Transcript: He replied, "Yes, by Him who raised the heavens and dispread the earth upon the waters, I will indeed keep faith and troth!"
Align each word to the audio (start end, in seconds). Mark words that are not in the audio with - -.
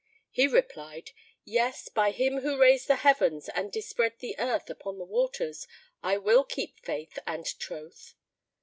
He 0.31 0.47
replied, 0.47 1.11
"Yes, 1.45 1.87
by 1.87 2.09
Him 2.09 2.39
who 2.39 2.57
raised 2.57 2.87
the 2.87 2.95
heavens 2.95 3.49
and 3.49 3.71
dispread 3.71 4.13
the 4.17 4.35
earth 4.39 4.67
upon 4.67 4.97
the 4.97 5.05
waters, 5.05 5.67
I 6.01 6.17
will 6.17 6.41
indeed 6.41 6.55
keep 6.55 6.79
faith 6.79 7.19
and 7.27 7.45
troth!" 7.59 8.15